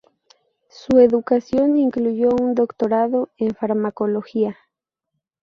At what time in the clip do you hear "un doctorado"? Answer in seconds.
2.31-3.29